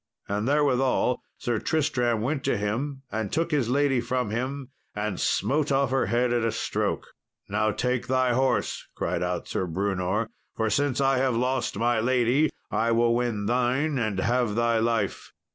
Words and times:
And 0.27 0.47
therewithal 0.47 1.21
Sir 1.37 1.59
Tristram 1.59 2.21
went 2.21 2.43
to 2.45 2.57
him 2.57 3.03
and 3.11 3.31
took 3.31 3.51
his 3.51 3.69
lady 3.69 4.01
from 4.01 4.31
him, 4.31 4.69
and 4.95 5.19
smote 5.19 5.71
off 5.71 5.91
her 5.91 6.07
head 6.07 6.33
at 6.33 6.43
a 6.43 6.51
stroke. 6.51 7.05
"Now 7.49 7.69
take 7.69 8.07
thy 8.07 8.33
horse," 8.33 8.87
cried 8.95 9.21
out 9.21 9.47
Sir 9.47 9.67
Brewnor, 9.67 10.27
"for 10.55 10.71
since 10.71 10.99
I 11.01 11.19
have 11.19 11.35
lost 11.35 11.77
my 11.77 11.99
lady 11.99 12.49
I 12.71 12.91
will 12.91 13.13
win 13.13 13.45
thine 13.45 13.99
and 13.99 14.19
have 14.19 14.55
thy 14.55 14.79
life." 14.79 15.33